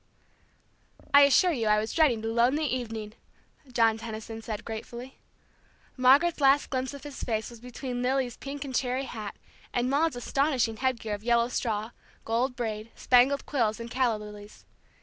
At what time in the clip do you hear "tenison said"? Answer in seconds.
3.99-4.65